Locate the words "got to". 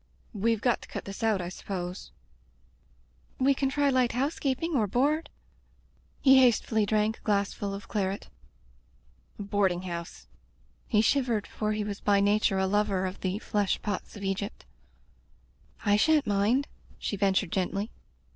0.61-0.87